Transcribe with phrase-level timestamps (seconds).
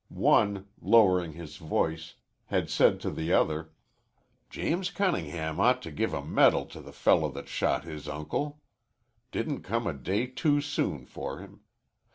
[0.09, 2.15] One, lowering his voice,
[2.45, 3.71] had said to the other:
[4.49, 8.59] "James Cunningham ought to give a medal to the fellow that shot his uncle.
[9.31, 11.59] Didn't come a day too soon for him.